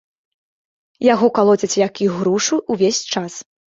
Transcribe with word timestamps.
Яго 1.13 1.27
калоцяць 1.37 1.79
як 1.87 2.05
ігрушу 2.09 2.63
ўвесь 2.71 3.01
час. 3.15 3.43